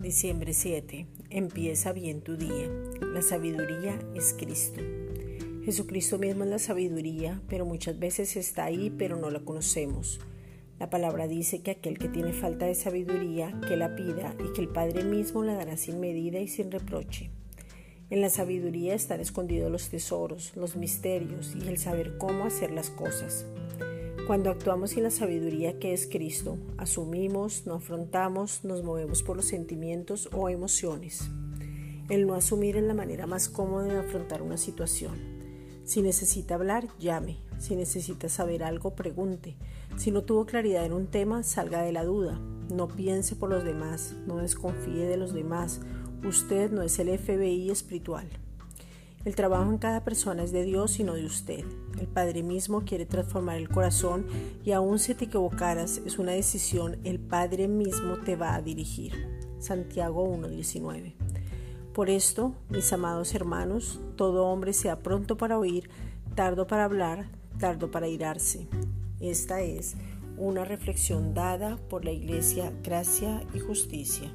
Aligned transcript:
Diciembre 0.00 0.54
7. 0.54 1.06
Empieza 1.28 1.92
bien 1.92 2.22
tu 2.22 2.38
día. 2.38 2.70
La 3.12 3.20
sabiduría 3.20 3.98
es 4.14 4.32
Cristo. 4.32 4.80
Jesucristo 5.62 6.18
mismo 6.18 6.44
es 6.44 6.48
la 6.48 6.58
sabiduría, 6.58 7.42
pero 7.50 7.66
muchas 7.66 7.98
veces 7.98 8.34
está 8.36 8.64
ahí, 8.64 8.88
pero 8.88 9.18
no 9.18 9.28
la 9.28 9.40
conocemos. 9.40 10.18
La 10.78 10.88
palabra 10.88 11.28
dice 11.28 11.60
que 11.60 11.72
aquel 11.72 11.98
que 11.98 12.08
tiene 12.08 12.32
falta 12.32 12.64
de 12.64 12.74
sabiduría, 12.74 13.60
que 13.68 13.76
la 13.76 13.94
pida 13.94 14.34
y 14.42 14.54
que 14.54 14.62
el 14.62 14.70
Padre 14.70 15.04
mismo 15.04 15.44
la 15.44 15.52
dará 15.52 15.76
sin 15.76 16.00
medida 16.00 16.40
y 16.40 16.48
sin 16.48 16.70
reproche. 16.70 17.28
En 18.08 18.22
la 18.22 18.30
sabiduría 18.30 18.94
están 18.94 19.20
escondidos 19.20 19.70
los 19.70 19.90
tesoros, 19.90 20.56
los 20.56 20.76
misterios 20.76 21.54
y 21.54 21.68
el 21.68 21.76
saber 21.76 22.16
cómo 22.16 22.46
hacer 22.46 22.70
las 22.70 22.88
cosas. 22.88 23.44
Cuando 24.30 24.50
actuamos 24.50 24.90
sin 24.90 25.02
la 25.02 25.10
sabiduría 25.10 25.80
que 25.80 25.92
es 25.92 26.06
Cristo, 26.06 26.56
asumimos, 26.78 27.66
no 27.66 27.74
afrontamos, 27.74 28.62
nos 28.62 28.84
movemos 28.84 29.24
por 29.24 29.34
los 29.34 29.46
sentimientos 29.46 30.28
o 30.32 30.48
emociones. 30.48 31.28
El 32.08 32.28
no 32.28 32.34
asumir 32.34 32.76
es 32.76 32.84
la 32.84 32.94
manera 32.94 33.26
más 33.26 33.48
cómoda 33.48 33.86
de 33.86 33.98
afrontar 33.98 34.42
una 34.42 34.56
situación. 34.56 35.18
Si 35.82 36.00
necesita 36.00 36.54
hablar, 36.54 36.86
llame. 37.00 37.38
Si 37.58 37.74
necesita 37.74 38.28
saber 38.28 38.62
algo, 38.62 38.94
pregunte. 38.94 39.56
Si 39.96 40.12
no 40.12 40.22
tuvo 40.22 40.46
claridad 40.46 40.84
en 40.84 40.92
un 40.92 41.08
tema, 41.08 41.42
salga 41.42 41.82
de 41.82 41.90
la 41.90 42.04
duda. 42.04 42.38
No 42.72 42.86
piense 42.86 43.34
por 43.34 43.50
los 43.50 43.64
demás, 43.64 44.14
no 44.28 44.36
desconfíe 44.36 45.08
de 45.08 45.16
los 45.16 45.34
demás. 45.34 45.80
Usted 46.22 46.70
no 46.70 46.82
es 46.82 46.96
el 47.00 47.18
FBI 47.18 47.68
espiritual. 47.68 48.28
El 49.22 49.34
trabajo 49.34 49.70
en 49.70 49.76
cada 49.76 50.02
persona 50.02 50.42
es 50.42 50.50
de 50.50 50.64
Dios 50.64 50.98
y 50.98 51.04
no 51.04 51.12
de 51.12 51.26
usted. 51.26 51.62
El 51.98 52.06
Padre 52.06 52.42
mismo 52.42 52.86
quiere 52.86 53.04
transformar 53.04 53.58
el 53.58 53.68
corazón 53.68 54.24
y 54.64 54.72
aun 54.72 54.98
si 54.98 55.14
te 55.14 55.26
equivocaras, 55.26 56.00
es 56.06 56.18
una 56.18 56.32
decisión, 56.32 56.96
el 57.04 57.20
Padre 57.20 57.68
mismo 57.68 58.16
te 58.24 58.36
va 58.36 58.54
a 58.54 58.62
dirigir. 58.62 59.12
Santiago 59.58 60.26
1.19. 60.26 61.12
Por 61.92 62.08
esto, 62.08 62.54
mis 62.70 62.90
amados 62.94 63.34
hermanos, 63.34 64.00
todo 64.16 64.46
hombre 64.46 64.72
sea 64.72 65.00
pronto 65.00 65.36
para 65.36 65.58
oír, 65.58 65.90
tardo 66.34 66.66
para 66.66 66.84
hablar, 66.84 67.26
tardo 67.58 67.90
para 67.90 68.08
irarse. 68.08 68.68
Esta 69.20 69.60
es 69.60 69.96
una 70.38 70.64
reflexión 70.64 71.34
dada 71.34 71.76
por 71.90 72.06
la 72.06 72.12
Iglesia 72.12 72.72
Gracia 72.82 73.42
y 73.52 73.58
Justicia. 73.58 74.32